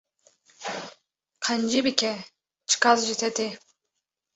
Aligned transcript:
Qencî 1.45 1.81
bike 1.85 2.13
çi 2.69 2.75
qas 2.83 2.99
ji 3.07 3.15
te 3.21 3.29
tê 3.37 3.47